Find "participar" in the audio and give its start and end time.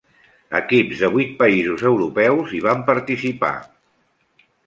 2.89-3.53